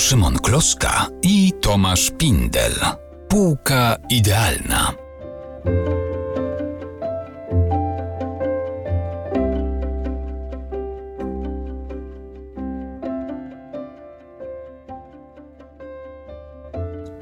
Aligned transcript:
Szymon 0.00 0.38
Kloska 0.38 1.06
i 1.22 1.52
Tomasz 1.60 2.10
Pindel. 2.10 2.72
Półka 3.28 3.96
idealna. 4.10 4.92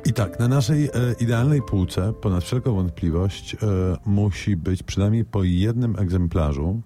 I 0.04 0.12
tak, 0.12 0.38
na 0.38 0.48
naszej 0.48 0.84
e, 0.84 0.90
idealnej 1.20 1.62
półce, 1.62 2.12
ponad 2.12 2.44
wszelką 2.44 2.74
wątpliwość, 2.74 3.54
e, 3.54 3.58
musi 4.06 4.56
być 4.56 4.82
przynajmniej 4.82 5.24
po 5.24 5.44
jednym 5.44 5.96
egzemplarzu 5.98 6.82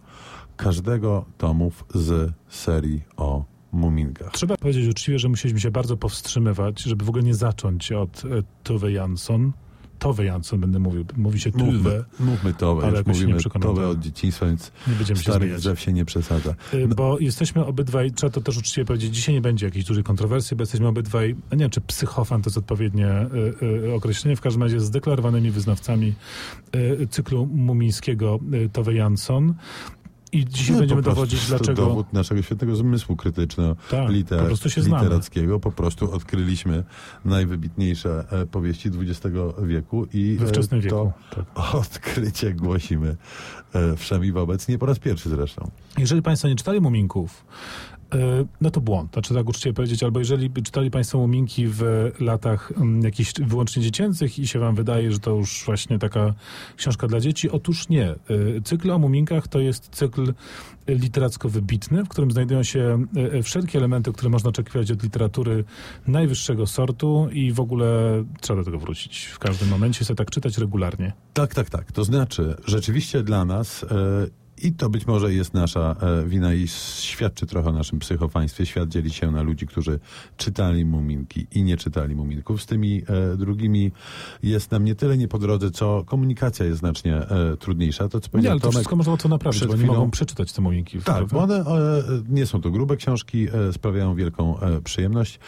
każdego 0.56 1.24
tomów 1.38 1.84
z 1.94 2.32
serii 2.48 3.04
o 3.16 3.51
muminkach. 3.72 4.32
Trzeba 4.32 4.56
powiedzieć 4.56 4.88
uczciwie, 4.88 5.18
że 5.18 5.28
musieliśmy 5.28 5.60
się 5.60 5.70
bardzo 5.70 5.96
powstrzymywać, 5.96 6.82
żeby 6.82 7.04
w 7.04 7.08
ogóle 7.08 7.24
nie 7.24 7.34
zacząć 7.34 7.92
od 7.92 8.24
e, 8.24 8.28
Tove 8.62 8.92
Jansson. 8.92 9.52
Tove 9.98 10.24
Jansson 10.24 10.60
będę 10.60 10.78
mówił. 10.78 11.04
Mówi 11.16 11.40
się 11.40 11.50
Mówmy, 11.54 11.72
Tuve, 11.72 12.04
mówmy 12.20 12.54
towe, 12.54 12.86
Ale 12.86 13.02
mówimy 13.06 13.42
tak. 13.42 13.66
od 13.66 14.00
dzieciństwa, 14.00 14.46
więc 14.46 14.72
nie 14.88 14.94
będziemy 14.94 15.18
się 15.18 15.30
starych 15.30 15.56
drzew 15.56 15.80
się 15.80 15.92
nie 15.92 16.04
przesadza. 16.04 16.54
Y, 16.74 16.88
Bo 16.88 17.18
jesteśmy 17.18 17.64
obydwaj, 17.64 18.12
trzeba 18.12 18.30
to 18.30 18.40
też 18.40 18.58
uczciwie 18.58 18.84
powiedzieć, 18.84 19.14
dzisiaj 19.14 19.34
nie 19.34 19.40
będzie 19.40 19.66
jakiejś 19.66 19.84
dużej 19.84 20.04
kontrowersji, 20.04 20.56
bo 20.56 20.62
jesteśmy 20.62 20.88
obydwaj, 20.88 21.36
nie 21.52 21.58
wiem, 21.58 21.70
czy 21.70 21.80
psychofan 21.80 22.42
to 22.42 22.50
jest 22.50 22.58
odpowiednie 22.58 23.26
y, 23.62 23.88
y, 23.88 23.94
określenie, 23.94 24.36
w 24.36 24.40
każdym 24.40 24.62
razie 24.62 24.80
zdeklarowanymi 24.80 25.50
wyznawcami 25.50 26.14
y, 26.76 27.06
cyklu 27.10 27.46
mumińskiego 27.46 28.38
Tove 28.72 28.94
Jansson. 28.94 29.54
I 30.32 30.44
dzisiaj 30.44 30.74
No, 30.74 30.80
będziemy 30.80 31.02
dowodzić, 31.02 31.42
to 31.42 31.48
dlaczego... 31.48 31.86
dowód 31.86 32.12
naszego 32.12 32.42
świetnego 32.42 32.76
zmysłu 32.76 33.16
krytyczno-literackiego. 33.16 35.52
Tak, 35.52 35.60
po. 35.60 35.70
Po 35.70 35.76
prostu 35.76 36.12
odkryliśmy 36.12 36.84
najwybitniejsze 37.24 38.24
e, 38.30 38.46
powieści 38.46 38.90
XX 39.00 39.36
wieku 39.62 40.06
i 40.12 40.36
We 40.40 40.46
e, 40.46 40.48
wczesnym 40.48 40.80
to 40.80 40.84
wieku. 40.84 41.12
Tak. 41.54 41.74
odkrycie 41.74 42.54
głosimy 42.54 43.16
e, 43.72 43.96
wszem 43.96 44.24
i 44.24 44.32
wobec. 44.32 44.68
Nie 44.68 44.78
po 44.78 44.86
raz 44.86 44.98
pierwszy 44.98 45.28
zresztą. 45.28 45.70
Jeżeli 45.98 46.22
Państwo 46.22 46.48
nie 46.48 46.56
czytali 46.56 46.80
Muminków, 46.80 47.44
no 48.60 48.70
to 48.70 48.80
błąd, 48.80 49.12
znaczy 49.12 49.34
tak 49.34 49.48
uczciwie 49.48 49.72
powiedzieć, 49.72 50.02
albo 50.02 50.18
jeżeli 50.18 50.50
czytali 50.50 50.90
Państwo 50.90 51.18
Muminki 51.18 51.66
w 51.68 52.10
latach 52.20 52.72
mm, 52.76 53.02
jakichś 53.02 53.32
wyłącznie 53.40 53.82
dziecięcych 53.82 54.38
i 54.38 54.46
się 54.46 54.58
Wam 54.58 54.74
wydaje, 54.74 55.12
że 55.12 55.18
to 55.18 55.30
już 55.30 55.62
właśnie 55.66 55.98
taka 55.98 56.34
książka 56.76 57.06
dla 57.06 57.20
dzieci, 57.20 57.50
otóż 57.50 57.88
nie. 57.88 58.14
Y, 58.30 58.62
Cykl 58.64 58.90
o 58.90 58.98
Muminkach 58.98 59.48
to 59.48 59.60
jest 59.60 59.88
cykl 59.88 60.34
literacko 60.88 61.48
wybitny, 61.48 62.04
w 62.04 62.08
którym 62.08 62.30
znajdują 62.30 62.62
się 62.62 63.06
y, 63.34 63.42
wszelkie 63.42 63.78
elementy, 63.78 64.12
które 64.12 64.30
można 64.30 64.50
oczekiwać 64.50 64.90
od 64.90 65.02
literatury 65.02 65.64
najwyższego 66.06 66.66
sortu 66.66 67.28
i 67.32 67.52
w 67.52 67.60
ogóle 67.60 68.24
trzeba 68.40 68.58
do 68.58 68.64
tego 68.64 68.78
wrócić 68.78 69.24
w 69.24 69.38
każdym 69.38 69.68
momencie, 69.68 70.04
sobie 70.04 70.16
tak 70.16 70.30
czytać 70.30 70.58
regularnie. 70.58 71.12
Tak, 71.32 71.54
tak, 71.54 71.70
tak. 71.70 71.92
To 71.92 72.04
znaczy, 72.04 72.56
rzeczywiście 72.66 73.22
dla 73.22 73.44
nas, 73.44 73.84
e, 73.84 74.41
i 74.62 74.72
to 74.72 74.90
być 74.90 75.06
może 75.06 75.34
jest 75.34 75.54
nasza 75.54 75.96
e, 76.00 76.28
wina 76.28 76.54
i 76.54 76.68
świadczy 77.00 77.46
trochę 77.46 77.68
o 77.68 77.72
naszym 77.72 77.98
psychofaństwie, 77.98 78.66
świat 78.66 78.88
dzieli 78.88 79.10
się 79.10 79.30
na 79.30 79.42
ludzi, 79.42 79.66
którzy 79.66 79.98
czytali 80.36 80.84
muminki 80.84 81.46
i 81.52 81.62
nie 81.62 81.76
czytali 81.76 82.16
muminków. 82.16 82.62
Z 82.62 82.66
tymi 82.66 83.02
e, 83.32 83.36
drugimi 83.36 83.92
jest 84.42 84.70
nam 84.70 84.84
nie 84.84 84.94
tyle 84.94 85.18
nie 85.18 85.28
po 85.28 85.38
drodze, 85.38 85.70
co 85.70 86.04
komunikacja 86.06 86.66
jest 86.66 86.78
znacznie 86.78 87.16
e, 87.16 87.56
trudniejsza. 87.56 88.08
To, 88.08 88.20
co 88.20 88.38
Nie, 88.38 88.50
ale 88.50 88.60
to 88.60 88.62
Tomek, 88.62 88.74
wszystko 88.74 88.96
można 88.96 89.16
to 89.16 89.28
naprawić, 89.28 89.66
bo 89.66 89.76
nie 89.76 89.82
chwilą- 89.82 89.86
mogą 89.86 90.10
przeczytać 90.10 90.52
te 90.52 90.62
Muminki. 90.62 90.98
Tak, 90.98 91.26
bo 91.26 91.38
one 91.42 91.64
nie 92.28 92.46
są 92.46 92.60
to 92.60 92.70
grube 92.70 92.96
książki, 92.96 93.48
sprawiają 93.72 94.14
wielką 94.14 94.58
przyjemność, 94.84 95.38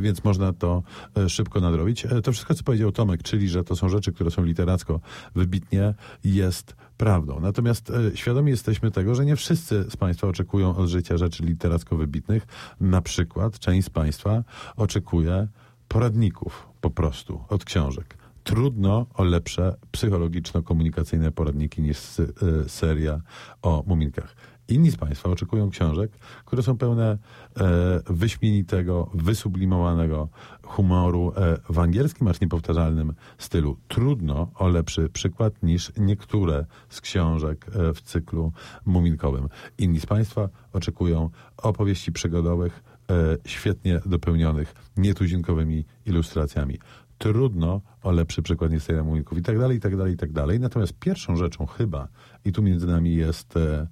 więc 0.00 0.24
można 0.24 0.52
to 0.52 0.82
szybko 1.28 1.60
nadrobić. 1.60 2.06
To 2.24 2.32
wszystko, 2.32 2.54
co 2.54 2.64
powiedział 2.64 2.92
Tomek, 2.92 3.22
czyli 3.22 3.48
że 3.48 3.64
to 3.64 3.76
są 3.76 3.88
rzeczy, 3.88 4.12
które 4.12 4.30
są 4.30 4.44
literacko 4.44 5.00
wybitnie, 5.34 5.94
jest 6.24 6.76
prawdą. 6.96 7.40
Natomiast 7.40 7.92
świadomi 8.18 8.50
jesteśmy 8.50 8.90
tego, 8.90 9.14
że 9.14 9.24
nie 9.24 9.36
wszyscy 9.36 9.86
z 9.90 9.96
Państwa 9.96 10.26
oczekują 10.28 10.76
od 10.76 10.88
życia 10.88 11.16
rzeczy 11.16 11.42
literacko 11.42 11.96
wybitnych. 11.96 12.46
Na 12.80 13.02
przykład 13.02 13.58
część 13.58 13.86
z 13.86 13.90
Państwa 13.90 14.44
oczekuje 14.76 15.48
poradników 15.88 16.68
po 16.80 16.90
prostu 16.90 17.44
od 17.48 17.64
książek. 17.64 18.18
Trudno 18.48 19.06
o 19.14 19.24
lepsze 19.24 19.76
psychologiczno-komunikacyjne 19.92 21.30
poradniki 21.32 21.82
niż 21.82 22.20
e, 22.20 22.24
seria 22.68 23.20
o 23.62 23.84
muminkach. 23.86 24.36
Inni 24.68 24.90
z 24.90 24.96
Państwa 24.96 25.30
oczekują 25.30 25.70
książek, 25.70 26.12
które 26.44 26.62
są 26.62 26.76
pełne 26.76 27.18
e, 27.56 28.00
wyśmienitego, 28.06 29.10
wysublimowanego 29.14 30.28
humoru 30.62 31.32
e, 31.36 31.58
w 31.68 31.78
angielskim, 31.78 32.28
acz 32.28 32.40
niepowtarzalnym 32.40 33.14
stylu. 33.38 33.76
Trudno 33.88 34.50
o 34.54 34.68
lepszy 34.68 35.08
przykład 35.08 35.62
niż 35.62 35.92
niektóre 35.96 36.64
z 36.88 37.00
książek 37.00 37.66
e, 37.68 37.94
w 37.94 38.00
cyklu 38.00 38.52
muminkowym. 38.86 39.48
Inni 39.78 40.00
z 40.00 40.06
Państwa 40.06 40.48
oczekują 40.72 41.30
opowieści 41.56 42.12
przygodowych, 42.12 42.82
e, 43.10 43.14
świetnie 43.46 44.00
dopełnionych 44.06 44.74
nietuzinkowymi 44.96 45.84
ilustracjami. 46.06 46.78
Trudno 47.18 47.80
o 48.02 48.10
lepszy 48.10 48.42
przykład 48.42 48.70
niż 48.70 48.82
seria 48.82 49.04
muminków 49.04 49.38
i 49.38 49.42
tak 49.42 49.58
dalej, 49.58 49.76
i 49.76 49.80
tak 49.80 49.96
dalej, 49.96 50.14
i 50.14 50.16
tak 50.16 50.32
dalej. 50.32 50.60
Natomiast 50.60 50.92
pierwszą 50.98 51.36
rzeczą 51.36 51.66
chyba, 51.66 52.08
i 52.44 52.52
tu 52.52 52.62
między 52.62 52.86
nami 52.86 53.14
jest, 53.14 53.56
e, 53.56 53.86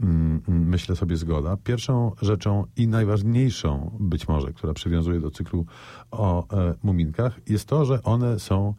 mm, 0.00 0.42
mm, 0.48 0.68
myślę 0.68 0.96
sobie, 0.96 1.16
zgoda, 1.16 1.56
pierwszą 1.56 2.12
rzeczą 2.22 2.64
i 2.76 2.88
najważniejszą 2.88 3.96
być 4.00 4.28
może, 4.28 4.52
która 4.52 4.74
przywiązuje 4.74 5.20
do 5.20 5.30
cyklu 5.30 5.66
o 6.10 6.48
e, 6.58 6.74
muminkach, 6.82 7.40
jest 7.48 7.68
to, 7.68 7.84
że 7.84 8.02
one 8.02 8.38
są 8.38 8.74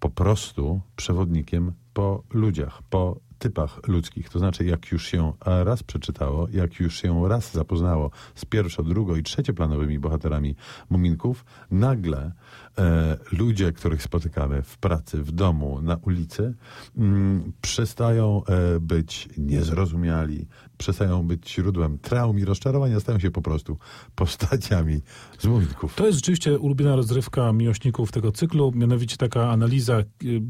po 0.00 0.10
prostu 0.10 0.80
przewodnikiem 0.96 1.72
po 1.92 2.22
ludziach, 2.32 2.82
po 2.90 3.16
typach 3.38 3.88
ludzkich. 3.88 4.28
To 4.28 4.38
znaczy, 4.38 4.64
jak 4.64 4.92
już 4.92 5.06
się 5.06 5.32
raz 5.40 5.82
przeczytało, 5.82 6.48
jak 6.52 6.80
już 6.80 7.00
się 7.00 7.28
raz 7.28 7.52
zapoznało 7.52 8.10
z 8.34 8.44
pierwszo, 8.44 8.82
drugo 8.82 9.16
i 9.16 9.22
trzecioplanowymi 9.22 9.98
bohaterami 9.98 10.54
muminków, 10.90 11.44
nagle 11.70 12.32
e, 12.78 13.16
ludzie, 13.32 13.72
których 13.72 14.02
spotykamy 14.02 14.62
w 14.62 14.78
pracy, 14.78 15.22
w 15.22 15.32
domu, 15.32 15.82
na 15.82 15.96
ulicy, 15.96 16.54
mm, 16.96 17.52
przestają 17.60 18.42
e, 18.44 18.80
być 18.80 19.28
niezrozumiali, 19.38 20.46
przestają 20.78 21.26
być 21.26 21.54
źródłem 21.54 21.98
traum 21.98 22.38
i 22.38 22.44
rozczarowania, 22.44 23.00
stają 23.00 23.18
się 23.18 23.30
po 23.30 23.42
prostu 23.42 23.78
postaciami 24.14 25.00
z 25.38 25.46
muminków. 25.46 25.94
To 25.94 26.06
jest 26.06 26.18
rzeczywiście 26.18 26.58
ulubiona 26.58 26.96
rozrywka 26.96 27.52
miłośników 27.52 28.12
tego 28.12 28.32
cyklu, 28.32 28.72
mianowicie 28.74 29.16
taka 29.16 29.50
analiza, 29.50 30.00
y, 30.00 30.04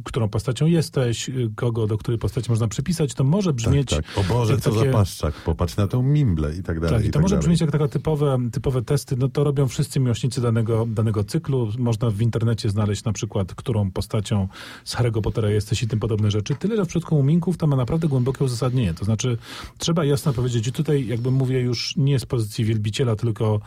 którą 0.04 0.28
postacią 0.28 0.66
jesteś, 0.66 1.28
y, 1.28 1.50
kogo 1.56 1.86
do 1.86 1.98
której 1.98 2.18
postaci 2.18 2.50
można 2.50 2.68
przypisać, 2.68 2.83
to 3.14 3.24
może 3.24 3.52
brzmieć... 3.52 3.90
tak, 3.90 4.06
tak. 4.06 4.18
O 4.18 4.34
Boże, 4.34 4.58
co 4.58 4.70
takie- 4.70 4.86
za 4.86 4.92
paszczak, 4.92 5.34
popatrz 5.34 5.76
na 5.76 5.86
tą 5.86 6.02
mimblę 6.02 6.56
i 6.56 6.62
tak 6.62 6.80
dalej. 6.80 6.96
Tak, 6.96 7.04
i 7.04 7.08
to 7.08 7.12
tak 7.12 7.22
może 7.22 7.34
dalej. 7.34 7.42
brzmieć 7.42 7.60
jak 7.60 7.70
taka 7.70 7.88
typowe, 7.88 8.38
typowe 8.52 8.82
testy, 8.82 9.16
no 9.16 9.28
to 9.28 9.44
robią 9.44 9.68
wszyscy 9.68 10.00
miłośnicy 10.00 10.40
danego, 10.40 10.86
danego 10.86 11.24
cyklu. 11.24 11.68
Można 11.78 12.10
w 12.10 12.20
internecie 12.20 12.70
znaleźć 12.70 13.04
na 13.04 13.12
przykład, 13.12 13.54
którą 13.54 13.90
postacią 13.90 14.48
z 14.84 14.96
Harry'ego 14.96 15.20
Pottera 15.20 15.50
jesteś 15.50 15.82
i 15.82 15.88
tym 15.88 16.00
podobne 16.00 16.30
rzeczy. 16.30 16.54
Tyle, 16.54 16.76
że 16.76 16.84
w 16.84 16.88
przypadku 16.88 17.14
Muminków 17.14 17.56
to 17.56 17.66
ma 17.66 17.76
naprawdę 17.76 18.08
głębokie 18.08 18.44
uzasadnienie. 18.44 18.94
To 18.94 19.04
znaczy, 19.04 19.38
trzeba 19.78 20.04
jasno 20.04 20.32
powiedzieć, 20.32 20.66
i 20.66 20.72
tutaj 20.72 21.06
jakby 21.06 21.30
mówię 21.30 21.60
już 21.60 21.96
nie 21.96 22.18
z 22.18 22.26
pozycji 22.26 22.64
wielbiciela, 22.64 23.16
tylko 23.16 23.60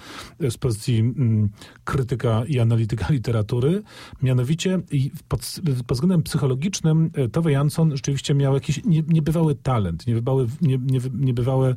z 0.50 0.58
pozycji 0.58 1.00
mm, 1.00 1.50
krytyka 1.84 2.44
i 2.48 2.60
analityka 2.60 3.06
literatury. 3.14 3.84
Mianowicie 4.22 4.80
i 4.92 5.12
pod, 5.28 5.56
pod 5.88 5.98
względem 5.98 6.24
psychologicznym 6.24 7.10
e, 7.14 7.28
Tove 7.30 7.52
Jansson 7.52 7.92
rzeczywiście 7.92 8.34
miał 8.34 8.54
jakiś 8.54 8.82
nie, 8.98 9.04
niebywały 9.08 9.56
talent, 9.56 10.08
niebywały, 10.08 10.48
nie, 10.62 10.78
nie, 10.78 11.00
niebywałe 11.14 11.76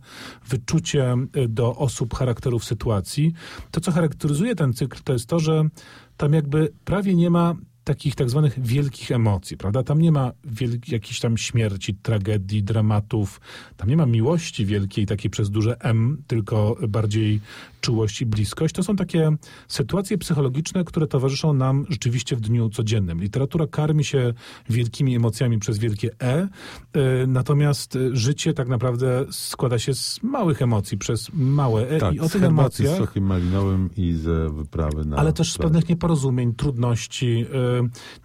wyczucie 0.48 1.16
e, 1.34 1.48
do 1.48 1.76
osób, 1.76 2.14
charakterów, 2.14 2.64
sytuacji. 2.64 3.32
To, 3.70 3.81
co 3.81 3.92
charakteryzuje 3.92 4.55
ten 4.55 4.72
cykl, 4.72 4.99
to 5.05 5.12
jest 5.12 5.26
to, 5.26 5.38
że 5.38 5.64
tam 6.17 6.32
jakby 6.32 6.72
prawie 6.84 7.14
nie 7.14 7.31
ma 7.31 7.55
takich 7.85 8.15
tak 8.15 8.31
zwanych 8.31 8.61
wielkich 8.61 9.11
emocji, 9.11 9.56
prawda? 9.56 9.82
Tam 9.82 10.00
nie 10.00 10.12
ma 10.12 10.32
wielk- 10.44 10.93
jakichś 10.93 11.21
tam 11.21 11.38
śmierci, 11.38 11.94
tragedii, 11.94 12.62
dramatów. 12.62 13.41
Tam 13.77 13.88
nie 13.88 13.97
ma 13.97 14.06
miłości 14.06 14.67
wielkiej, 14.67 15.06
takiej 15.06 15.31
przez 15.31 15.50
duże 15.50 15.77
M, 15.81 16.23
tylko 16.27 16.77
bardziej 16.88 17.41
czułość 17.81 18.21
i 18.23 18.27
bliskość. 18.27 18.75
To 18.75 18.82
są 18.82 18.97
takie 18.97 19.31
sytuacje 19.69 20.19
psychologiczne, 20.19 20.85
które 20.85 21.06
towarzyszą 21.06 21.53
nam 21.53 21.87
rzeczywiście 21.88 22.37
w 22.37 22.41
dniu 22.41 22.71
codziennym. 22.71 23.21
Literatura 23.21 23.67
karmi 23.67 24.05
się 24.05 24.35
wielkimi 24.71 25.17
emocjami 25.17 25.59
przez 25.59 25.79
wielkie 25.79 26.11
E, 26.23 26.43
y, 26.43 27.27
natomiast 27.27 27.97
y, 27.97 28.17
życie 28.17 28.55
tak 28.55 28.69
naprawdę 28.69 29.25
składa 29.31 29.79
się 29.79 29.94
z 29.94 30.23
małych 30.23 30.62
emocji 30.62 30.99
przez 30.99 31.31
małe 31.32 31.88
E 31.88 31.99
Tak, 31.99 32.15
i 32.15 32.21
o 32.21 32.29
tych 32.29 32.41
herbaty 32.41 32.77
z 32.77 32.81
emocjach 32.81 32.99
sokiem 32.99 33.25
malinowym 33.25 33.91
i 33.97 34.12
ze 34.12 34.50
wyprawy 34.50 35.05
na... 35.05 35.17
ale 35.17 35.32
też 35.32 35.53
z 35.53 35.59
pewnych 35.59 35.88
nieporozumień, 35.88 36.55
trudności, 36.55 37.47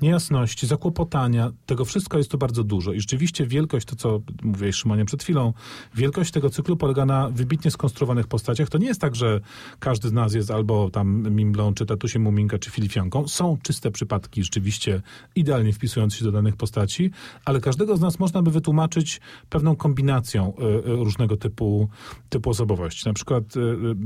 niejasności, 0.02 0.68
zakłopotania. 0.68 1.52
Tego 1.66 1.86
wszystko 1.86 2.18
jest 2.18 2.32
tu 2.32 2.38
bardzo 2.38 2.64
dużo. 2.64 2.94
I 2.94 3.00
rzeczywiście 3.00 3.48
wielkość, 3.48 3.88
to 3.88 3.96
co 3.96 4.22
mówiłeś 4.44 4.76
Szymonie 4.76 5.06
przed 5.06 5.24
chwilą, 5.24 5.54
wielkość 5.96 6.32
tego 6.32 6.50
cyklu 6.50 6.78
polega 6.78 7.06
na 7.06 7.30
wybitnie 7.30 7.72
skonstruowanych 7.72 8.28
postaciach. 8.28 8.70
To 8.70 8.78
nie 8.78 8.88
jest 8.88 9.02
tak, 9.02 9.16
że 9.16 9.42
każdy 9.80 10.10
z 10.10 10.12
nas 10.12 10.34
jest 10.34 10.52
albo 10.52 10.90
tam 10.90 11.36
Mimblą, 11.36 11.74
czy 11.74 11.86
Tatusiem 11.86 12.22
Muminka, 12.22 12.60
czy 12.60 12.72
Filifianką. 12.72 13.28
Są 13.28 13.58
czyste 13.64 13.92
przypadki, 13.92 14.44
rzeczywiście 14.44 15.02
idealnie 15.36 15.74
wpisujące 15.74 16.18
się 16.18 16.26
do 16.26 16.32
danych 16.32 16.56
postaci, 16.56 17.12
ale 17.46 17.62
każdego 17.62 17.98
z 17.98 18.02
nas 18.02 18.20
można 18.20 18.42
by 18.42 18.52
wytłumaczyć 18.52 19.22
pewną 19.50 19.76
kombinacją 19.76 20.54
y, 20.60 20.64
y, 20.64 20.96
różnego 20.96 21.38
typu, 21.38 21.90
typu 22.30 22.50
osobowości. 22.50 23.08
Na 23.08 23.14
przykład, 23.14 23.44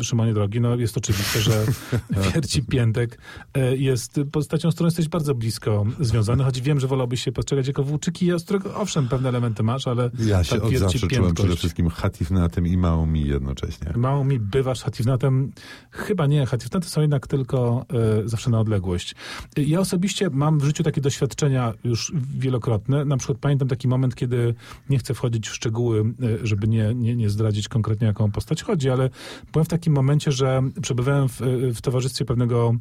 y, 0.02 0.04
Szymonie 0.04 0.34
drogi, 0.34 0.62
no 0.62 0.76
jest 0.76 0.98
oczywiste, 0.98 1.42
że 1.42 1.66
Wierci 2.34 2.64
Piętek 2.64 3.20
jest 3.78 4.20
postacią, 4.32 4.72
z 4.72 4.76
którą 4.76 4.88
jesteś 4.88 5.08
bardzo 5.08 5.29
blisko 5.36 5.86
związany, 6.00 6.44
choć 6.44 6.62
wiem, 6.62 6.80
że 6.80 6.88
wolałbyś 6.88 7.24
się 7.24 7.32
postrzegać 7.32 7.68
jako 7.68 7.84
włóczyki, 7.84 8.32
z 8.40 8.44
którego 8.44 8.76
owszem, 8.76 9.08
pewne 9.08 9.30
elementy 9.30 9.64
masz, 9.64 9.88
ale 9.88 10.10
Ja 10.20 10.44
się 10.44 10.62
od 10.62 10.74
zawsze 10.74 11.00
czułem 11.00 11.24
Piętkość- 11.24 11.34
przede 11.34 11.56
wszystkim 11.56 11.90
hatifnatem 11.90 12.68
i 12.68 12.78
mało 12.78 13.06
mi 13.06 13.28
jednocześnie. 13.28 13.94
Mało 13.96 14.24
mi 14.24 14.40
bywasz 14.40 14.82
Hatifnatem? 14.82 15.52
Chyba 15.92 16.28
nie. 16.28 16.46
Hatifnaty 16.46 16.90
są 16.90 17.02
jednak 17.02 17.28
tylko 17.28 17.86
e, 18.24 18.28
zawsze 18.28 18.50
na 18.50 18.60
odległość. 18.60 19.16
Ja 19.58 19.80
osobiście 19.80 20.30
mam 20.30 20.60
w 20.60 20.64
życiu 20.64 20.84
takie 20.84 21.02
doświadczenia 21.02 21.74
już 21.84 22.12
wielokrotne. 22.38 23.06
Na 23.06 23.18
przykład 23.18 23.38
pamiętam 23.38 23.68
taki 23.68 23.88
moment, 23.88 24.16
kiedy 24.16 24.56
nie 24.90 24.98
chcę 24.98 25.14
wchodzić 25.14 25.50
w 25.50 25.56
szczegóły, 25.56 26.00
e, 26.02 26.48
żeby 26.48 26.68
nie, 26.68 26.96
nie, 26.96 27.16
nie 27.16 27.30
zdradzić 27.30 27.68
konkretnie, 27.68 28.08
jaką 28.08 28.32
postać 28.32 28.64
chodzi, 28.64 28.90
ale 28.90 29.10
byłem 29.54 29.66
w 29.66 29.70
takim 29.70 29.94
momencie, 29.94 30.32
że 30.32 30.62
przebywałem 30.82 31.30
w, 31.30 31.42
e, 31.42 31.46
w 31.74 31.82
towarzystwie 31.82 32.26
pewnego, 32.26 32.74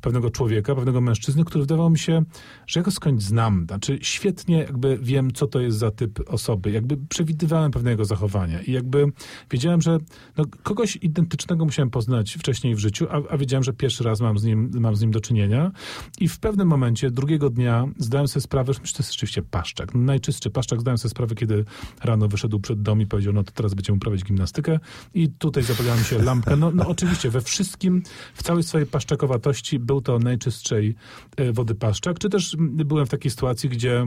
pewnego 0.00 0.30
człowieka, 0.30 0.74
pewnego 0.74 1.00
mężczyzny, 1.00 1.44
który 1.44 1.60
wydawał 1.64 1.90
mi 1.90 1.95
się, 1.98 2.22
że 2.66 2.80
ja 2.80 2.84
go 2.84 2.90
skądś 2.90 3.22
znam. 3.22 3.64
Znaczy 3.68 3.98
świetnie 4.02 4.58
jakby 4.58 4.98
wiem, 5.02 5.32
co 5.32 5.46
to 5.46 5.60
jest 5.60 5.78
za 5.78 5.90
typ 5.90 6.20
osoby. 6.26 6.70
Jakby 6.70 6.96
przewidywałem 6.96 7.70
pewne 7.70 7.90
jego 7.90 8.04
zachowania 8.04 8.62
i 8.62 8.72
jakby 8.72 9.12
wiedziałem, 9.50 9.82
że 9.82 9.98
no, 10.36 10.44
kogoś 10.62 10.96
identycznego 10.96 11.64
musiałem 11.64 11.90
poznać 11.90 12.34
wcześniej 12.34 12.74
w 12.74 12.78
życiu, 12.78 13.06
a, 13.10 13.32
a 13.32 13.38
wiedziałem, 13.38 13.64
że 13.64 13.72
pierwszy 13.72 14.04
raz 14.04 14.20
mam 14.20 14.38
z, 14.38 14.44
nim, 14.44 14.70
mam 14.74 14.96
z 14.96 15.00
nim 15.00 15.10
do 15.10 15.20
czynienia. 15.20 15.72
I 16.20 16.28
w 16.28 16.38
pewnym 16.38 16.68
momencie, 16.68 17.10
drugiego 17.10 17.50
dnia, 17.50 17.84
zdałem 17.98 18.28
sobie 18.28 18.42
sprawę, 18.42 18.72
że 18.72 18.80
to 18.80 18.98
jest 18.98 19.12
rzeczywiście 19.12 19.42
paszczak. 19.42 19.94
Najczystszy 19.94 20.50
paszczak. 20.50 20.80
Zdałem 20.80 20.98
sobie 20.98 21.10
sprawę, 21.10 21.34
kiedy 21.34 21.64
rano 22.04 22.28
wyszedł 22.28 22.60
przed 22.60 22.82
dom 22.82 23.00
i 23.00 23.06
powiedział, 23.06 23.32
no 23.32 23.44
to 23.44 23.52
teraz 23.52 23.74
będziemy 23.74 23.96
uprawiać 23.96 24.24
gimnastykę. 24.24 24.80
I 25.14 25.28
tutaj 25.28 25.62
zapaliła 25.62 25.96
mi 25.96 26.04
się 26.04 26.22
lampka. 26.22 26.56
No, 26.56 26.70
no 26.70 26.88
oczywiście, 26.88 27.30
we 27.30 27.40
wszystkim, 27.40 28.02
w 28.34 28.42
całej 28.42 28.62
swojej 28.62 28.86
paszczakowatości 28.86 29.78
był 29.78 30.00
to 30.00 30.18
najczystszej 30.18 30.94
e, 31.36 31.52
wody 31.52 31.74
paszczak. 31.74 31.85
Czy 32.20 32.28
też 32.30 32.56
byłem 32.58 33.06
w 33.06 33.10
takiej 33.10 33.30
sytuacji, 33.30 33.68
gdzie 33.68 34.06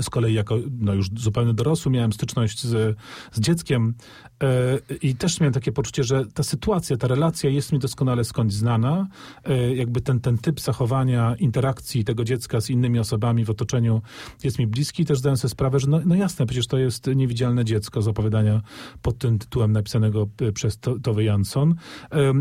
z 0.00 0.10
kolei 0.10 0.34
jako 0.34 0.58
no 0.78 0.94
już 0.94 1.08
zupełnie 1.16 1.54
dorosły 1.54 1.92
miałem 1.92 2.12
styczność 2.12 2.64
z, 2.64 2.96
z 3.32 3.40
dzieckiem 3.40 3.94
e, 4.42 4.78
i 5.02 5.14
też 5.14 5.40
miałem 5.40 5.54
takie 5.54 5.72
poczucie, 5.72 6.04
że 6.04 6.26
ta 6.34 6.42
sytuacja, 6.42 6.96
ta 6.96 7.08
relacja 7.08 7.50
jest 7.50 7.72
mi 7.72 7.78
doskonale 7.78 8.24
skądś 8.24 8.54
znana. 8.54 9.08
E, 9.44 9.74
jakby 9.74 10.00
ten, 10.00 10.20
ten 10.20 10.38
typ 10.38 10.60
zachowania, 10.60 11.36
interakcji 11.36 12.04
tego 12.04 12.24
dziecka 12.24 12.60
z 12.60 12.70
innymi 12.70 12.98
osobami 12.98 13.44
w 13.44 13.50
otoczeniu 13.50 14.02
jest 14.44 14.58
mi 14.58 14.66
bliski. 14.66 15.04
Też 15.04 15.18
zdałem 15.18 15.36
sobie 15.36 15.50
sprawę, 15.50 15.80
że 15.80 15.86
no, 15.86 16.00
no 16.06 16.14
jasne, 16.14 16.46
przecież 16.46 16.66
to 16.66 16.78
jest 16.78 17.06
niewidzialne 17.16 17.64
dziecko 17.64 18.02
z 18.02 18.08
opowiadania 18.08 18.62
pod 19.02 19.18
tym 19.18 19.38
tytułem 19.38 19.72
napisanego 19.72 20.28
e, 20.40 20.52
przez 20.52 20.78
To- 20.78 20.98
Tove 21.00 21.24
Jansson, 21.24 21.74
e, 22.12 22.32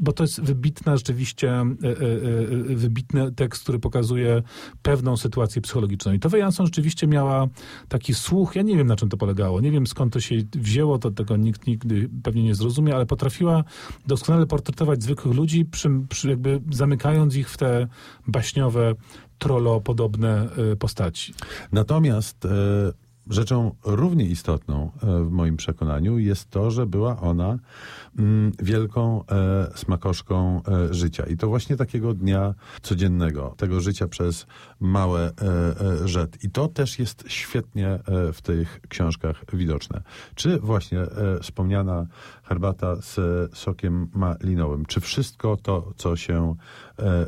bo 0.00 0.12
to 0.12 0.24
jest 0.24 0.40
wybitna 0.40 0.96
rzeczywiście, 0.96 1.52
wybitny 2.66 3.32
tekst, 3.32 3.62
który 3.62 3.78
pokazuje 3.78 4.42
pewną 4.82 5.16
sytuację 5.16 5.62
psychologiczną. 5.62 6.12
I 6.12 6.18
Tove 6.18 6.38
Jansson 6.38 6.66
rzeczywiście 6.66 6.91
miała 7.06 7.48
taki 7.88 8.14
słuch, 8.14 8.56
ja 8.56 8.62
nie 8.62 8.76
wiem 8.76 8.86
na 8.86 8.96
czym 8.96 9.08
to 9.08 9.16
polegało, 9.16 9.60
nie 9.60 9.70
wiem 9.70 9.86
skąd 9.86 10.12
to 10.12 10.20
się 10.20 10.36
wzięło, 10.54 10.98
to 10.98 11.10
tego 11.10 11.36
nikt 11.36 11.66
nigdy 11.66 12.08
pewnie 12.22 12.42
nie 12.42 12.54
zrozumie, 12.54 12.94
ale 12.94 13.06
potrafiła 13.06 13.64
doskonale 14.06 14.46
portretować 14.46 15.02
zwykłych 15.02 15.34
ludzi, 15.34 15.64
przy, 15.64 15.90
przy 16.08 16.28
jakby 16.28 16.60
zamykając 16.70 17.36
ich 17.36 17.50
w 17.50 17.56
te 17.56 17.86
baśniowe, 18.26 18.94
trollo-podobne 19.38 20.48
e, 20.72 20.76
postaci. 20.76 21.34
Natomiast 21.72 22.44
e, 22.44 22.48
rzeczą 23.30 23.74
równie 23.84 24.24
istotną 24.24 24.90
e, 25.02 25.24
w 25.24 25.30
moim 25.30 25.56
przekonaniu 25.56 26.18
jest 26.18 26.50
to, 26.50 26.70
że 26.70 26.86
była 26.86 27.20
ona 27.20 27.58
mm, 28.18 28.52
wielką 28.58 29.24
e, 29.26 29.70
smakoszką 29.74 30.62
e, 30.68 30.94
życia. 30.94 31.26
I 31.26 31.36
to 31.36 31.48
właśnie 31.48 31.76
takiego 31.76 32.14
dnia 32.14 32.54
codziennego, 32.82 33.54
tego 33.56 33.80
życia 33.80 34.08
przez 34.08 34.46
małe 34.80 35.32
rzet. 36.04 36.44
I 36.44 36.50
to 36.50 36.68
też 36.68 36.98
jest 36.98 37.24
świetnie 37.26 37.98
w 38.32 38.42
tych 38.42 38.80
książkach 38.88 39.44
widoczne. 39.52 40.02
Czy 40.34 40.58
właśnie 40.58 40.98
wspomniana 41.42 42.06
herbata 42.42 42.96
z 42.96 43.16
sokiem 43.56 44.08
malinowym, 44.14 44.86
czy 44.86 45.00
wszystko 45.00 45.56
to, 45.56 45.92
co 45.96 46.16
się 46.16 46.54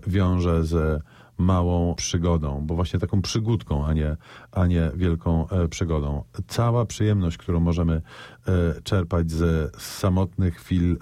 wiąże 0.07 0.65
ze 0.65 1.01
małą 1.39 1.95
przygodą, 1.95 2.67
bo 2.67 2.75
właśnie 2.75 3.01
taką 3.01 3.23
przygódką, 3.23 3.87
a 3.87 3.93
nie, 3.93 4.17
a 4.55 4.67
nie 4.67 4.91
wielką 4.95 5.49
e, 5.49 5.69
przygodą. 5.69 6.25
Cała 6.49 6.87
przyjemność, 6.87 7.37
którą 7.37 7.61
możemy 7.61 7.95
e, 7.95 8.83
czerpać 8.83 9.31
ze 9.31 9.71
samotnych 9.79 10.57
chwil 10.57 10.93
e, 10.93 10.97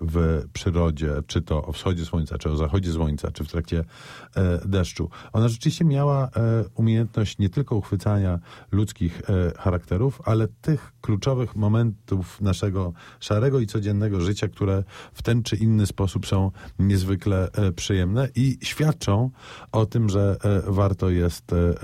w 0.00 0.44
przyrodzie, 0.52 1.12
czy 1.26 1.42
to 1.42 1.66
o 1.66 1.72
wschodzie 1.72 2.04
słońca, 2.04 2.38
czy 2.38 2.50
o 2.50 2.56
zachodzie 2.56 2.92
słońca, 2.92 3.30
czy 3.30 3.44
w 3.44 3.48
trakcie 3.48 3.84
deszczu. 4.64 5.10
Ona 5.32 5.48
rzeczywiście 5.48 5.84
miała 5.84 6.30
umiejętność 6.74 7.38
nie 7.38 7.48
tylko 7.48 7.76
uchwycania 7.76 8.38
ludzkich 8.72 9.22
charakterów, 9.58 10.20
ale 10.24 10.48
tych 10.48 10.92
kluczowych 11.00 11.56
momentów 11.56 12.40
naszego 12.40 12.92
szarego 13.20 13.60
i 13.60 13.66
codziennego 13.66 14.20
życia, 14.20 14.48
które 14.48 14.84
w 15.12 15.22
ten 15.22 15.42
czy 15.42 15.56
inny 15.56 15.86
sposób 15.86 16.26
są 16.26 16.50
niezwykle 16.78 17.48
przyjemne 17.76 18.28
i 18.34 18.58
świadczą 18.62 19.30
o 19.72 19.86
tym, 19.86 20.08
że 20.08 20.36
warto 20.66 21.10
jest 21.10 21.52
e, 21.52 21.74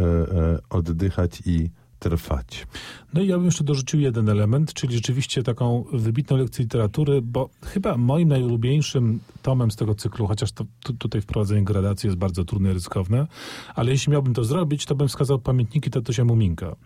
oddychać 0.98 1.42
i 1.46 1.70
trwać. 1.98 2.66
No 3.14 3.20
i 3.20 3.26
ja 3.26 3.36
bym 3.36 3.44
jeszcze 3.44 3.64
dorzucił 3.64 4.00
jeden 4.00 4.28
element, 4.28 4.74
czyli 4.74 4.94
rzeczywiście 4.94 5.42
taką 5.42 5.84
wybitną 5.92 6.36
lekcję 6.36 6.62
literatury, 6.62 7.22
bo 7.22 7.48
chyba 7.64 7.96
moim 7.96 8.28
najulubieńszym 8.28 9.20
tomem 9.42 9.70
z 9.70 9.76
tego 9.76 9.94
cyklu, 9.94 10.26
chociaż 10.26 10.52
to, 10.52 10.64
tu, 10.82 10.92
tutaj 10.92 11.20
wprowadzenie 11.20 11.64
gradacji 11.64 12.06
jest 12.06 12.18
bardzo 12.18 12.44
trudne 12.44 12.70
i 12.70 12.72
ryzykowne, 12.72 13.26
ale 13.74 13.90
jeśli 13.92 14.12
miałbym 14.12 14.34
to 14.34 14.44
zrobić, 14.44 14.86
to 14.86 14.94
bym 14.94 15.08
wskazał 15.08 15.38
pamiętniki 15.38 15.90
Tatusia 15.90 16.24
Muminka. 16.24 16.76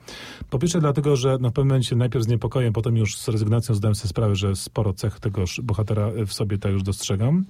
Po 0.50 0.58
pierwsze 0.58 0.80
dlatego, 0.80 1.16
że 1.16 1.38
na 1.38 1.50
pewnym 1.50 1.68
momencie 1.68 1.96
najpierw 1.96 2.24
z 2.24 2.28
niepokojem, 2.28 2.72
potem 2.72 2.96
już 2.96 3.18
z 3.18 3.28
rezygnacją 3.28 3.74
zdałem 3.74 3.94
sobie 3.94 4.08
sprawę, 4.08 4.36
że 4.36 4.56
sporo 4.56 4.92
cech 4.92 5.20
tegoż 5.20 5.60
bohatera 5.60 6.10
w 6.26 6.32
sobie 6.32 6.58
tak 6.58 6.72
już 6.72 6.82
dostrzegam, 6.82 7.44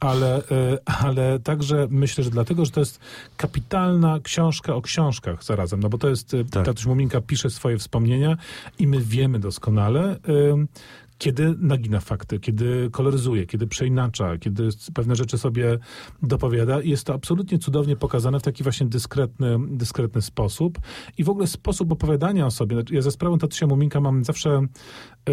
ale, 0.00 0.36
e, 0.36 0.78
ale 0.84 1.38
także 1.38 1.86
myślę, 1.90 2.24
że 2.24 2.30
dlatego, 2.30 2.64
że 2.64 2.70
to 2.70 2.80
jest 2.80 3.00
kapitalna 3.36 4.20
książka 4.20 4.74
o 4.74 4.82
książkach 4.82 5.44
zarazem, 5.44 5.80
no 5.80 5.88
bo 5.88 5.98
to 5.98 6.08
jest, 6.08 6.34
e, 6.34 6.44
Tak. 6.44 6.64
Tatuś 6.64 6.86
Muminka 6.86 7.01
pisze 7.26 7.50
swoje 7.50 7.78
wspomnienia 7.78 8.36
i 8.78 8.86
my 8.86 9.00
wiemy 9.00 9.38
doskonale, 9.38 10.18
kiedy 11.18 11.54
nagina 11.58 12.00
fakty, 12.00 12.40
kiedy 12.40 12.88
koloryzuje, 12.92 13.46
kiedy 13.46 13.66
przeinacza, 13.66 14.38
kiedy 14.38 14.68
pewne 14.94 15.16
rzeczy 15.16 15.38
sobie 15.38 15.78
dopowiada. 16.22 16.80
I 16.80 16.90
jest 16.90 17.06
to 17.06 17.14
absolutnie 17.14 17.58
cudownie 17.58 17.96
pokazane 17.96 18.40
w 18.40 18.42
taki 18.42 18.62
właśnie 18.62 18.86
dyskretny, 18.86 19.58
dyskretny 19.68 20.22
sposób. 20.22 20.78
I 21.18 21.24
w 21.24 21.28
ogóle 21.28 21.46
sposób 21.46 21.92
opowiadania 21.92 22.46
o 22.46 22.50
sobie. 22.50 22.82
Ja 22.90 23.02
za 23.02 23.10
sprawą 23.10 23.38
Tatusia 23.38 23.66
Muminka 23.66 24.00
mam 24.00 24.24
zawsze 24.24 24.66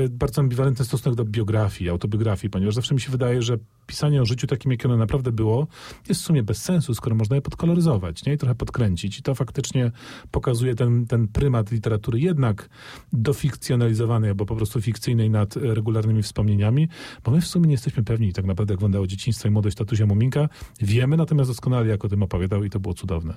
bardzo 0.10 0.42
ambiwalentny 0.42 0.86
stosunek 0.86 1.18
do 1.18 1.26
biografii, 1.26 1.90
autobiografii, 1.90 2.52
ponieważ 2.52 2.76
zawsze 2.76 2.94
mi 2.94 3.02
się 3.02 3.12
wydaje, 3.12 3.42
że 3.42 3.58
pisanie 3.88 4.22
o 4.22 4.26
życiu 4.26 4.48
takim, 4.48 4.72
jakie 4.72 4.88
ono 4.88 4.98
naprawdę 4.98 5.32
było, 5.32 5.68
jest 6.10 6.22
w 6.22 6.24
sumie 6.24 6.44
bez 6.44 6.62
sensu, 6.62 6.96
skoro 6.96 7.16
można 7.16 7.36
je 7.36 7.42
podkoloryzować 7.42 8.26
nie? 8.26 8.34
i 8.34 8.38
trochę 8.38 8.56
podkręcić. 8.56 9.20
I 9.20 9.22
to 9.24 9.36
faktycznie 9.36 9.92
pokazuje 10.32 10.76
ten, 10.76 11.06
ten 11.08 11.28
prymat 11.28 11.72
literatury 11.72 12.20
jednak 12.20 12.70
dofikcjonalizowanej 13.14 14.30
albo 14.30 14.46
po 14.46 14.56
prostu 14.56 14.82
fikcyjnej 14.82 15.30
nad 15.30 15.58
e, 15.58 15.60
regularnymi 15.60 16.24
wspomnieniami, 16.24 16.88
bo 17.24 17.32
my 17.32 17.42
w 17.42 17.48
sumie 17.48 17.68
nie 17.68 17.74
jesteśmy 17.74 18.04
pewni 18.04 18.34
tak 18.34 18.46
naprawdę, 18.46 18.74
jak 18.74 18.80
wyglądało 18.80 19.08
dzieciństwo 19.08 19.48
i 19.48 19.52
młodość 19.52 19.78
tatusia 19.78 20.06
Muminka. 20.06 20.50
Wiemy 20.82 21.18
natomiast 21.18 21.50
doskonale, 21.50 21.88
jak 21.88 22.06
o 22.06 22.10
tym 22.10 22.24
opowiadał 22.24 22.64
i 22.64 22.70
to 22.70 22.80
było 22.80 22.94
cudowne. 22.94 23.34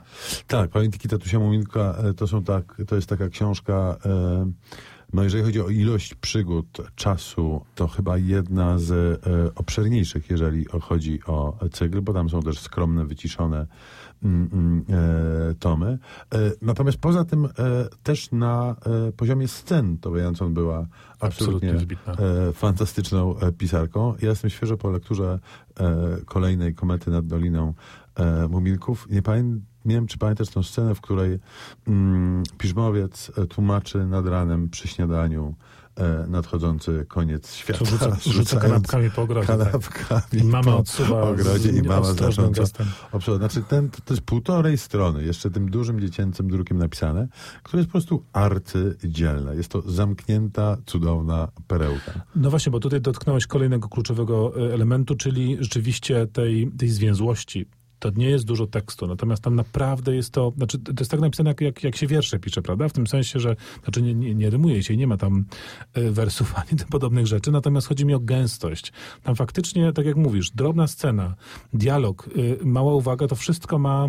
Tak, 0.46 0.70
Pamiętniki 0.70 1.08
Tatusia 1.08 1.38
Muminka 1.38 1.94
e, 2.04 2.14
to 2.14 2.26
są 2.26 2.44
tak, 2.44 2.82
to 2.86 2.96
jest 2.96 3.08
taka 3.08 3.28
książka, 3.28 3.96
e, 4.06 4.52
no 5.12 5.24
jeżeli 5.24 5.44
chodzi 5.44 5.60
o 5.60 5.68
ilość 5.68 6.14
przygód, 6.14 6.78
czasu, 6.94 7.64
to 7.74 7.88
chyba 7.88 8.18
jedna 8.18 8.78
z 8.78 8.90
e, 8.90 9.54
obszerniejszych, 9.54 10.30
jeżeli 10.30 10.64
chodzi 10.80 11.20
o 11.26 11.58
cykl, 11.72 12.00
bo 12.00 12.12
tam 12.12 12.28
są 12.28 12.42
też 12.42 12.58
skromne, 12.58 13.04
wyciszone 13.04 13.66
mm, 14.22 14.48
mm, 14.52 14.84
e, 15.50 15.54
tomy. 15.54 15.98
E, 16.34 16.38
natomiast 16.62 16.98
poza 16.98 17.24
tym 17.24 17.44
e, 17.44 17.50
też 18.02 18.32
na 18.32 18.76
e, 19.08 19.12
poziomie 19.12 19.48
scen 19.48 19.98
to 19.98 20.16
Jansson 20.16 20.54
była 20.54 20.86
absolutnie, 21.20 21.70
Absolutnie 21.70 21.96
e, 22.48 22.52
fantastyczną 22.52 23.34
pisarką. 23.58 24.14
Ja 24.22 24.28
jestem 24.28 24.50
świeżo 24.50 24.76
po 24.76 24.90
lekturze 24.90 25.38
kolejnej 26.26 26.74
komety 26.74 27.10
nad 27.10 27.26
Doliną 27.26 27.74
Muminków. 28.48 29.06
Nie 29.10 29.22
pamiętam 29.22 29.71
nie 29.84 29.94
wiem, 29.94 30.06
czy 30.06 30.18
pamiętasz 30.18 30.48
tą 30.48 30.62
scenę, 30.62 30.94
w 30.94 31.00
której 31.00 31.38
mm, 31.86 32.42
piżmowiec 32.58 33.32
e, 33.36 33.46
tłumaczy 33.46 34.06
nad 34.06 34.26
ranem 34.26 34.68
przy 34.68 34.88
śniadaniu 34.88 35.54
e, 35.96 36.26
nadchodzący 36.28 37.06
koniec 37.08 37.54
świata. 37.54 37.84
Rzuca, 37.84 38.16
rzuca 38.26 38.60
kanapkami 38.60 39.10
po 39.10 39.22
ogrodzie. 39.22 39.46
tak. 39.46 39.58
kanapkami 39.60 40.42
I 40.42 40.44
mama 40.44 40.72
po 40.72 40.78
odsuwa 40.78 41.22
ogrodzie 41.22 41.70
i 41.70 41.82
mama 41.82 42.12
znacząco 42.12 42.62
obsługa. 43.12 43.38
Znaczy 43.38 43.62
ten, 43.68 43.90
to, 43.90 43.98
to 44.04 44.14
jest 44.14 44.24
półtorej 44.24 44.78
strony, 44.78 45.24
jeszcze 45.24 45.50
tym 45.50 45.70
dużym 45.70 46.00
dziecięcym 46.00 46.48
drukiem 46.50 46.78
napisane, 46.78 47.28
które 47.62 47.80
jest 47.80 47.88
po 47.88 47.92
prostu 47.92 48.24
arcydzielne. 48.32 49.56
Jest 49.56 49.68
to 49.68 49.82
zamknięta, 49.90 50.76
cudowna 50.86 51.48
perełka. 51.66 52.12
No 52.36 52.50
właśnie, 52.50 52.72
bo 52.72 52.80
tutaj 52.80 53.00
dotknąłeś 53.00 53.46
kolejnego 53.46 53.88
kluczowego 53.88 54.52
e, 54.56 54.74
elementu, 54.74 55.14
czyli 55.14 55.56
rzeczywiście 55.60 56.26
tej, 56.26 56.70
tej 56.78 56.88
zwięzłości. 56.88 57.66
To 58.02 58.10
nie 58.16 58.30
jest 58.30 58.44
dużo 58.44 58.66
tekstu, 58.66 59.06
natomiast 59.06 59.42
tam 59.42 59.54
naprawdę 59.54 60.16
jest 60.16 60.32
to, 60.32 60.52
znaczy 60.56 60.78
to 60.78 60.92
jest 60.98 61.10
tak 61.10 61.20
napisane, 61.20 61.50
jak, 61.50 61.60
jak, 61.60 61.84
jak 61.84 61.96
się 61.96 62.06
wiersze 62.06 62.38
pisze, 62.38 62.62
prawda? 62.62 62.88
W 62.88 62.92
tym 62.92 63.06
sensie, 63.06 63.40
że, 63.40 63.56
znaczy 63.84 64.02
nie, 64.02 64.14
nie, 64.14 64.34
nie 64.34 64.50
rymuje 64.50 64.82
się, 64.82 64.96
nie 64.96 65.06
ma 65.06 65.16
tam 65.16 65.44
e, 65.94 66.10
wersów 66.10 66.54
ani 66.60 66.78
tym 66.78 66.88
podobnych 66.88 67.26
rzeczy, 67.26 67.50
natomiast 67.50 67.86
chodzi 67.86 68.06
mi 68.06 68.14
o 68.14 68.20
gęstość. 68.20 68.92
Tam 69.22 69.36
faktycznie, 69.36 69.92
tak 69.92 70.06
jak 70.06 70.16
mówisz, 70.16 70.50
drobna 70.50 70.86
scena, 70.86 71.34
dialog, 71.72 72.28
e, 72.62 72.64
mała 72.64 72.94
uwaga, 72.94 73.26
to 73.26 73.36
wszystko 73.36 73.78
ma 73.78 74.08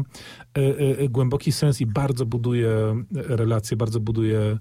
e, 0.54 1.10
głęboki 1.10 1.52
sens 1.52 1.82
i 1.82 1.86
bardzo 1.86 2.26
buduje 2.26 3.04
relacje, 3.12 3.78
bardzo 3.78 4.00
buduje 4.00 4.58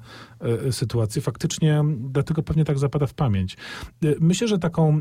sytuację. 0.70 1.22
Faktycznie 1.22 1.84
dlatego 1.98 2.42
pewnie 2.42 2.64
tak 2.64 2.78
zapada 2.78 3.06
w 3.06 3.14
pamięć. 3.14 3.56
Myślę, 4.20 4.48
że 4.48 4.58
taką, 4.58 5.00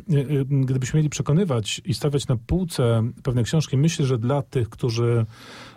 gdybyśmy 0.50 0.98
mieli 0.98 1.10
przekonywać 1.10 1.82
i 1.86 1.94
stawiać 1.94 2.28
na 2.28 2.36
półce 2.36 3.04
pewne 3.24 3.44
książki, 3.44 3.78
myślę, 3.78 4.06
że 4.06 4.21
dla 4.22 4.42
tych, 4.42 4.70
którzy 4.70 5.26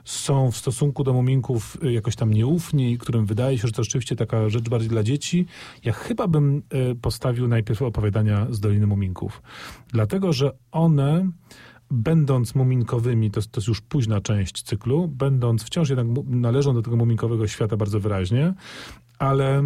są 0.04 0.50
w 0.50 0.56
stosunku 0.56 1.04
do 1.04 1.12
muminków 1.12 1.78
e, 1.82 1.92
jakoś 1.92 2.16
tam 2.16 2.34
nieufni, 2.34 2.98
którym 2.98 3.26
wydaje 3.26 3.58
się, 3.58 3.66
że 3.66 3.72
to 3.72 3.84
rzeczywiście 3.84 4.16
taka 4.16 4.48
rzecz 4.48 4.68
bardziej 4.68 4.90
dla 4.90 5.02
dzieci, 5.02 5.46
ja 5.84 5.92
chyba 5.92 6.28
bym 6.28 6.62
e, 6.70 6.94
postawił 6.94 7.48
najpierw 7.48 7.82
opowiadania 7.82 8.46
z 8.50 8.60
Doliny 8.60 8.86
Muminków. 8.86 9.42
Dlatego, 9.88 10.32
że 10.32 10.52
one 10.72 11.30
będąc 11.90 12.54
muminkowymi, 12.54 13.30
to, 13.30 13.40
to 13.42 13.60
jest 13.60 13.68
już 13.68 13.80
późna 13.80 14.20
część 14.20 14.62
cyklu, 14.62 15.08
będąc 15.08 15.64
wciąż 15.64 15.88
jednak 15.88 16.06
należą 16.26 16.74
do 16.74 16.82
tego 16.82 16.96
muminkowego 16.96 17.46
świata 17.46 17.76
bardzo 17.76 18.00
wyraźnie, 18.00 18.54
ale 19.18 19.62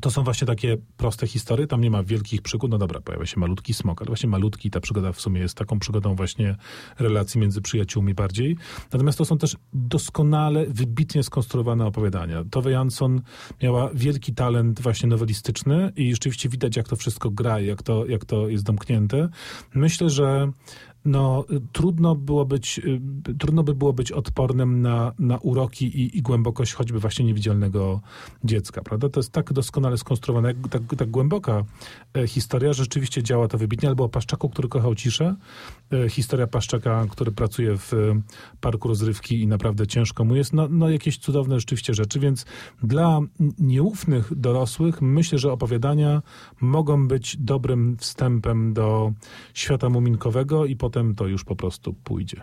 to 0.00 0.10
są 0.10 0.24
właśnie 0.24 0.46
takie 0.46 0.76
proste 0.96 1.26
historie, 1.26 1.66
tam 1.66 1.80
nie 1.80 1.90
ma 1.90 2.02
wielkich 2.02 2.42
przygód, 2.42 2.70
no 2.70 2.78
dobra, 2.78 3.00
pojawia 3.00 3.26
się 3.26 3.40
malutki 3.40 3.74
smok, 3.74 4.02
ale 4.02 4.06
właśnie 4.06 4.28
malutki, 4.28 4.70
ta 4.70 4.80
przygoda 4.80 5.12
w 5.12 5.20
sumie 5.20 5.40
jest 5.40 5.54
taką 5.54 5.78
przygodą 5.78 6.14
właśnie 6.14 6.56
relacji 6.98 7.40
między 7.40 7.62
przyjaciółmi 7.62 8.14
bardziej. 8.14 8.56
Natomiast 8.92 9.18
to 9.18 9.24
są 9.24 9.38
też 9.38 9.56
doskonale, 9.72 10.66
wybitnie 10.66 11.22
skonstruowane 11.22 11.86
opowiadania. 11.86 12.44
Tove 12.50 12.70
Jansson 12.70 13.20
miała 13.62 13.90
wielki 13.94 14.34
talent 14.34 14.80
właśnie 14.80 15.08
nowelistyczny 15.08 15.92
i 15.96 16.14
rzeczywiście 16.14 16.48
widać, 16.48 16.76
jak 16.76 16.88
to 16.88 16.96
wszystko 16.96 17.30
gra, 17.30 17.60
jak 17.60 17.82
to, 17.82 18.06
jak 18.06 18.24
to 18.24 18.48
jest 18.48 18.64
domknięte. 18.64 19.28
Myślę, 19.74 20.10
że 20.10 20.52
no, 21.04 21.44
trudno, 21.72 22.14
było 22.14 22.44
być, 22.44 22.78
y, 22.78 23.00
trudno 23.38 23.62
by 23.62 23.74
było 23.74 23.92
być 23.92 24.12
odpornym 24.12 24.82
na, 24.82 25.12
na 25.18 25.38
uroki 25.38 25.86
i, 25.86 26.18
i 26.18 26.22
głębokość 26.22 26.72
choćby 26.72 26.98
właśnie 26.98 27.24
niewidzialnego 27.24 28.00
dziecka, 28.44 28.82
prawda? 28.82 29.08
To 29.08 29.20
jest 29.20 29.32
tak 29.32 29.52
doskonale 29.52 29.98
skonstruowane, 29.98 30.48
jak, 30.48 30.68
tak, 30.70 30.82
tak 30.96 31.10
głęboka 31.10 31.64
e, 32.16 32.26
historia, 32.26 32.72
że 32.72 32.88
rzeczywiście 32.88 33.22
działa 33.22 33.48
to 33.48 33.58
wybitnie. 33.58 33.88
Albo 33.88 34.04
o 34.04 34.08
Paszczaku, 34.08 34.48
który 34.48 34.68
kochał 34.68 34.94
ciszę. 34.94 35.36
E, 35.92 36.08
historia 36.08 36.46
Paszczaka, 36.46 37.06
który 37.10 37.32
pracuje 37.32 37.78
w 37.78 37.94
e, 37.94 38.20
parku 38.60 38.88
rozrywki 38.88 39.42
i 39.42 39.46
naprawdę 39.46 39.86
ciężko 39.86 40.24
mu 40.24 40.36
jest. 40.36 40.52
No, 40.52 40.68
no 40.70 40.90
jakieś 40.90 41.18
cudowne 41.18 41.60
rzeczywiście 41.60 41.94
rzeczy, 41.94 42.20
więc 42.20 42.46
dla 42.82 43.20
nieufnych 43.58 44.34
dorosłych 44.34 45.02
myślę, 45.02 45.38
że 45.38 45.52
opowiadania 45.52 46.22
mogą 46.60 47.08
być 47.08 47.36
dobrym 47.36 47.96
wstępem 47.96 48.72
do 48.72 49.12
świata 49.54 49.88
muminkowego 49.88 50.66
i 50.66 50.76
potem 50.88 51.14
to 51.14 51.26
już 51.26 51.44
po 51.44 51.56
prostu 51.56 51.94
pójdzie. 51.94 52.42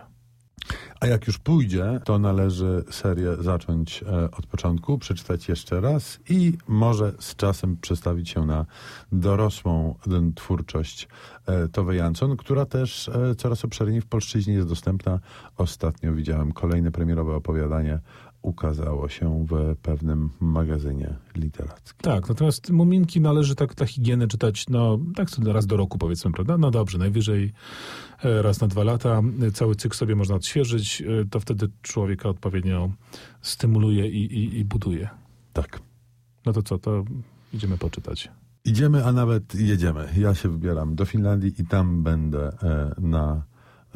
A 1.00 1.06
jak 1.06 1.26
już 1.26 1.38
pójdzie, 1.38 2.00
to 2.04 2.18
należy 2.18 2.84
serię 2.90 3.36
zacząć 3.40 4.02
e, 4.02 4.30
od 4.30 4.46
początku, 4.46 4.98
przeczytać 4.98 5.48
jeszcze 5.48 5.80
raz 5.80 6.20
i 6.28 6.58
może 6.68 7.12
z 7.18 7.36
czasem 7.36 7.76
przestawić 7.76 8.28
się 8.30 8.46
na 8.46 8.66
dorosłą 9.12 9.94
twórczość 10.34 11.08
e, 11.46 11.68
Tove 11.68 11.96
Jansson, 11.96 12.36
która 12.36 12.66
też 12.66 13.08
e, 13.08 13.34
coraz 13.34 13.64
obszerniej 13.64 14.00
w 14.00 14.06
polszczyźnie 14.06 14.54
jest 14.54 14.68
dostępna. 14.68 15.20
Ostatnio 15.56 16.12
widziałem 16.12 16.52
kolejne 16.52 16.90
premierowe 16.90 17.34
opowiadanie. 17.34 17.98
Ukazało 18.46 19.08
się 19.08 19.46
w 19.50 19.76
pewnym 19.82 20.30
magazynie 20.40 21.14
literackim. 21.34 22.00
Tak, 22.02 22.28
natomiast 22.28 22.70
Muminki 22.70 23.20
należy 23.20 23.54
tak 23.54 23.74
dla 23.74 23.86
higieny 23.86 24.28
czytać, 24.28 24.68
no 24.68 24.98
tak 25.14 25.28
raz 25.46 25.66
do 25.66 25.76
roku 25.76 25.98
powiedzmy, 25.98 26.32
prawda? 26.32 26.58
No 26.58 26.70
dobrze, 26.70 26.98
najwyżej 26.98 27.52
e, 28.24 28.42
raz 28.42 28.60
na 28.60 28.66
dwa 28.68 28.84
lata. 28.84 29.22
Cały 29.54 29.74
cykl 29.74 29.96
sobie 29.96 30.16
można 30.16 30.34
odświeżyć, 30.34 31.02
e, 31.02 31.24
to 31.30 31.40
wtedy 31.40 31.68
człowieka 31.82 32.28
odpowiednio 32.28 32.90
stymuluje 33.42 34.08
i, 34.08 34.24
i, 34.24 34.58
i 34.58 34.64
buduje. 34.64 35.08
Tak. 35.52 35.80
No 36.46 36.52
to 36.52 36.62
co, 36.62 36.78
to 36.78 37.04
idziemy 37.54 37.78
poczytać. 37.78 38.30
Idziemy, 38.64 39.04
a 39.04 39.12
nawet 39.12 39.54
jedziemy. 39.54 40.08
Ja 40.16 40.34
się 40.34 40.48
wybieram 40.48 40.94
do 40.94 41.04
Finlandii 41.04 41.52
i 41.58 41.66
tam 41.66 42.02
będę 42.02 42.52
e, 42.62 42.94
na, 42.98 43.42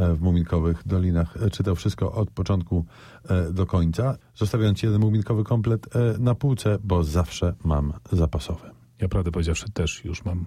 w 0.00 0.20
Muminkowych 0.20 0.82
Dolinach 0.86 1.36
e, 1.42 1.50
czytał 1.50 1.76
wszystko 1.76 2.12
od 2.12 2.30
początku 2.30 2.84
e, 3.28 3.52
do 3.52 3.66
końca, 3.66 4.16
zostawiając 4.34 4.82
jeden 4.82 5.00
Muminkowy 5.00 5.44
komplet 5.44 5.96
e, 5.96 6.18
na 6.18 6.34
półce, 6.34 6.78
bo 6.84 7.04
zawsze 7.04 7.54
mam 7.64 7.92
zapasowy. 8.12 8.70
Ja 9.00 9.08
prawdę 9.08 9.30
powiedziawszy 9.30 9.72
też 9.72 10.04
już 10.04 10.24
mam 10.24 10.46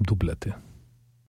dublety. 0.00 0.52